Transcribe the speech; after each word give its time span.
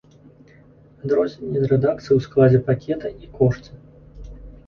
Адрозненні 1.07 1.67
рэдакцый 1.73 2.13
ў 2.15 2.19
складзе 2.27 2.59
пакета 2.69 3.07
і 3.27 3.29
кошце. 3.37 3.71